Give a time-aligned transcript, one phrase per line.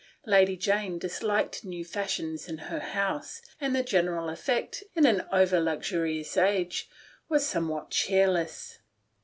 [0.25, 5.59] Lady Jane disliked new fashions in her house, and the general effect, in an over
[5.61, 6.89] luxurious age,
[7.29, 8.79] was somewhat cheerless.